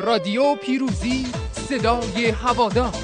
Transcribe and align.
رادیو 0.00 0.54
پیروزی 0.54 1.26
صدای 1.52 2.28
هوادار. 2.28 2.94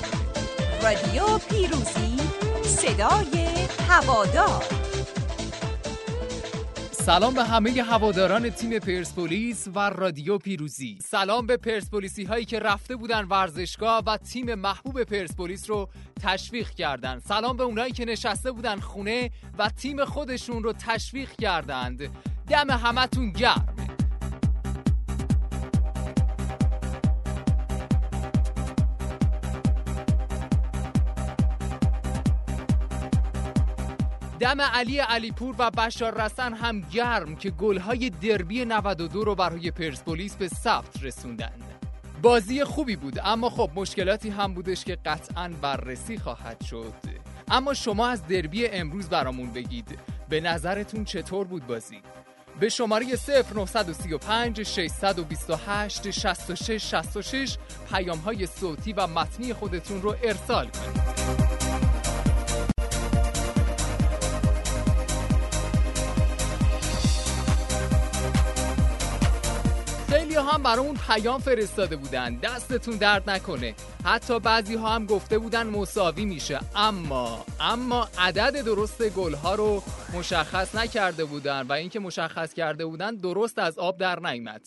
رادیو 0.83 1.39
پیروزی 1.39 2.17
صدای 2.63 3.47
هوادار. 3.89 4.64
سلام 6.91 7.35
به 7.35 7.45
همه 7.45 7.71
هواداران 7.71 8.51
تیم 8.51 8.79
پرسپولیس 8.79 9.69
و 9.75 9.91
رادیو 9.91 10.38
پیروزی. 10.38 10.99
سلام 11.03 11.46
به 11.46 11.57
پرسپولیسی 11.57 12.25
هایی 12.25 12.45
که 12.45 12.59
رفته 12.59 12.96
بودن 12.96 13.24
ورزشگاه 13.24 14.02
و 14.06 14.16
تیم 14.16 14.54
محبوب 14.54 15.02
پرسپولیس 15.02 15.70
رو 15.70 15.88
تشویق 16.22 16.70
کردند 16.70 17.22
سلام 17.29 17.56
به 17.56 17.64
اونایی 17.64 17.92
که 17.92 18.04
نشسته 18.04 18.52
بودن 18.52 18.80
خونه 18.80 19.30
و 19.58 19.68
تیم 19.68 20.04
خودشون 20.04 20.62
رو 20.62 20.72
تشویق 20.72 21.30
کردند. 21.32 22.11
دم 22.48 22.70
همتون 22.70 23.30
گرم. 23.30 23.73
دم 34.44 34.61
علی 34.61 34.98
علیپور 34.98 35.55
و 35.58 35.70
بشار 35.70 36.25
رسن 36.25 36.55
هم 36.55 36.80
گرم 36.80 37.36
که 37.36 37.50
گلهای 37.50 38.11
دربی 38.11 38.64
92 38.64 39.25
رو 39.25 39.34
برای 39.34 39.70
پرسپولیس 39.70 40.36
به 40.36 40.48
ثبت 40.48 41.02
رسوندند. 41.02 41.62
بازی 42.22 42.64
خوبی 42.64 42.97
بود 42.97 43.20
اما 43.25 43.50
خب 43.50 43.70
مشکلاتی 43.75 44.30
هم 44.30 44.55
بودش 44.55 44.84
که 44.84 44.98
قطعا 45.05 45.50
بررسی 45.61 46.19
خواهد 46.19 46.64
شد. 46.64 46.94
اما 47.50 47.75
شما 47.75 48.08
از 48.08 48.27
دربی 48.27 48.66
امروز 48.66 49.08
برامون 49.08 49.52
بگید. 49.52 49.98
به 50.28 50.41
نظرتون 50.41 51.05
چطور 51.05 51.47
بود 51.47 51.66
بازی؟ 51.66 52.02
به 52.61 52.69
شماره 52.69 53.06
0935 53.55 54.62
628 54.62 56.11
66 56.11 56.91
66 56.91 57.56
پیام 57.92 58.19
های 58.19 58.47
صوتی 58.47 58.92
و 58.92 59.06
متنی 59.06 59.52
خودتون 59.52 60.02
رو 60.02 60.16
ارسال 60.22 60.66
کنید. 60.66 61.13
هم 70.45 70.62
برامون 70.62 70.97
پیام 71.06 71.41
فرستاده 71.41 71.97
بودن. 71.97 72.34
دستتون 72.34 72.97
درد 72.97 73.31
نکنه. 73.31 73.75
حتی 74.05 74.41
بعضی 74.41 74.75
ها 74.75 74.89
هم 74.89 75.06
گفته 75.06 75.39
بودن 75.39 75.67
مساوی 75.67 76.25
میشه. 76.25 76.61
اما 76.77 77.47
اما 77.61 78.09
عدد 78.19 78.65
درست 78.65 79.09
گل 79.09 79.34
ها 79.34 79.55
رو 79.55 79.83
مشخص 80.15 80.75
نکرده 80.75 81.25
بودن 81.25 81.62
و 81.62 81.72
اینکه 81.72 82.00
مشخص 82.00 82.55
کرده 82.55 82.87
بودن 82.87 83.15
درست 83.15 83.59
از 83.59 83.78
آب 83.78 83.98
در 83.98 84.20
نیامد 84.20 84.62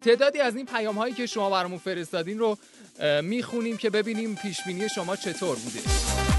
تعدادی 0.00 0.38
از 0.40 0.56
این 0.56 0.66
پیام 0.66 0.98
هایی 0.98 1.14
که 1.14 1.26
شما 1.26 1.50
برامون 1.50 1.78
فرستادین 1.78 2.38
رو 2.38 2.58
می‌خونیم 3.22 3.76
که 3.76 3.90
ببینیم 3.90 4.34
پیش 4.34 4.60
بینی 4.66 4.88
شما 4.88 5.16
چطور 5.16 5.56
بوده. 5.56 6.35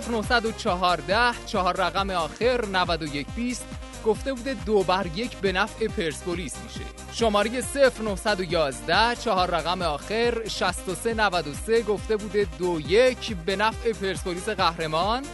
0914 0.00 1.46
چهار 1.46 1.76
رقم 1.76 2.10
آخر 2.10 2.64
9120 2.64 3.64
گفته 4.04 4.32
بوده 4.32 4.56
دو 4.66 4.82
بر 4.82 5.06
یک 5.14 5.36
به 5.36 5.52
نفع 5.52 5.86
پرسپولیس 5.86 6.56
میشه. 6.64 6.80
شماره 7.12 7.50
0911 7.50 9.16
چهار 9.20 9.50
رقم 9.50 9.82
آخر 9.82 10.48
6393 10.48 11.82
گفته 11.82 12.16
بوده 12.16 12.46
دو 12.58 12.80
یک 12.80 13.36
به 13.36 13.56
نفع 13.56 13.92
پرسپولیس 13.92 14.48
قهرمان. 14.48 15.24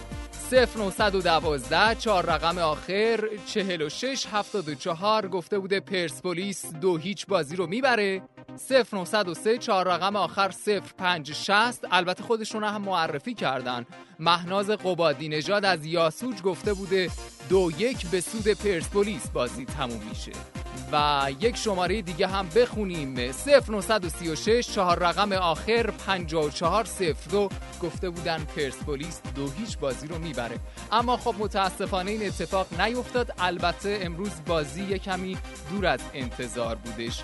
0912 0.51 1.95
چهار 1.95 2.27
رقم 2.27 2.59
آخر 2.59 3.29
4674 3.47 5.29
گفته 5.29 5.59
بوده 5.59 5.81
پرسپولیس 5.81 6.67
دو 6.67 6.97
هیچ 6.97 7.27
بازی 7.27 7.57
رو 7.57 7.67
می‌بره. 7.67 8.23
0903 8.59 9.59
چهار 9.59 9.89
رقم 9.89 10.17
آخر 10.17 10.51
0560 10.51 11.85
البته 11.91 12.23
خودشون 12.23 12.65
هم 12.65 12.83
معرفی 12.83 13.35
کردن. 13.35 13.87
مهناز 14.19 14.71
قبادی 14.71 15.29
نژاد 15.29 15.65
از 15.65 15.87
یاسوج 15.87 16.43
گفته 16.43 16.75
بوده 16.75 17.11
دو 17.49 17.71
یک 17.79 18.07
به 18.07 18.21
سود 18.21 18.49
پرسپولیس 18.49 19.29
بازی 19.29 19.65
تموم 19.65 20.01
میشه. 20.09 20.64
و 20.93 21.27
یک 21.41 21.57
شماره 21.57 22.03
دیگه 22.03 22.27
هم 22.27 22.49
بخونیم. 22.57 23.15
0936 23.15 24.67
چهار 24.67 24.99
رقم 24.99 25.33
آخر 25.33 25.91
5402 25.91 27.49
گفته 27.83 28.11
بودن 28.11 28.45
پرسپولیس 28.45 29.21
دو 29.35 29.51
هیچ 29.51 29.79
بازی 29.79 30.07
رو 30.07 30.19
می‌بره. 30.19 30.59
اما 30.93 31.17
خب 31.17 31.35
متاسفانه 31.39 32.11
این 32.11 32.27
اتفاق 32.27 32.81
نیفتاد. 32.81 33.33
البته 33.39 33.99
امروز 34.03 34.31
بازی 34.47 34.99
کمی 34.99 35.39
دور 35.71 35.87
از 35.87 36.01
انتظار 36.15 36.75
بودش. 36.75 37.23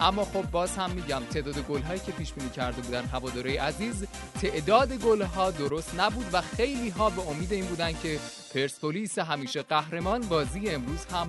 اما 0.00 0.24
خب 0.24 0.42
باز 0.42 0.76
هم 0.76 0.90
میگم 0.90 1.22
تعداد 1.32 1.58
گل 1.58 1.82
هایی 1.82 2.00
که 2.00 2.12
پیش 2.12 2.32
بینی 2.32 2.50
کرده 2.50 2.82
بودن 2.82 3.04
هواداری 3.04 3.56
عزیز 3.56 4.06
تعداد 4.42 4.92
گل 4.92 5.22
ها 5.22 5.50
درست 5.50 5.94
نبود 5.98 6.26
و 6.32 6.40
خیلی 6.40 6.88
ها 6.88 7.10
به 7.10 7.28
امید 7.28 7.52
این 7.52 7.64
بودن 7.64 7.92
که 8.02 8.18
پرسپولیس 8.54 9.18
همیشه 9.18 9.62
قهرمان 9.62 10.20
بازی 10.20 10.70
امروز 10.70 11.06
هم 11.12 11.28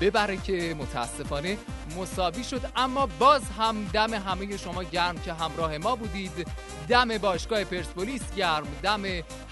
ببره 0.00 0.36
که 0.36 0.76
متاسفانه 0.78 1.58
مساوی 1.98 2.44
شد. 2.44 2.60
اما 2.76 3.06
باز 3.06 3.42
هم 3.58 3.84
دم 3.92 4.14
همه 4.14 4.56
شما 4.56 4.82
گرم 4.84 5.18
که 5.18 5.32
همراه 5.32 5.78
ما 5.78 5.96
بودید. 5.96 6.46
دم 6.88 7.18
باشگاه 7.18 7.64
پرسپولیس 7.64 8.34
گرم 8.36 8.66
دم 8.82 9.02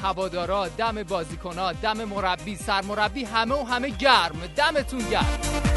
هوادارا 0.03 0.69
دم 0.69 1.03
بازیکنها 1.03 1.73
دم 1.73 2.05
مربی 2.05 2.56
سرمربی 2.56 3.25
همه 3.25 3.55
و 3.55 3.65
همه 3.65 3.89
گرم. 3.89 4.47
دمتون 4.56 5.11
گرم. 5.11 5.68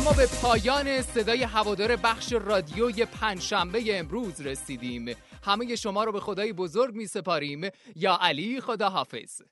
اما 0.00 0.12
به 0.12 0.26
پایان 0.42 1.02
صدای 1.02 1.42
هوادار 1.42 1.96
بخش 1.96 2.32
رادیوی 2.32 3.04
پنجشنبه 3.04 3.98
امروز 3.98 4.40
رسیدیم. 4.40 5.16
همه 5.44 5.76
شما 5.76 6.04
رو 6.04 6.12
به 6.12 6.20
خدای 6.20 6.52
بزرگ 6.52 6.94
می 6.94 7.06
سپاریم 7.06 7.68
یا 7.96 8.18
علی 8.20 8.60
خدا 8.60 8.90
حافظ 8.90 9.42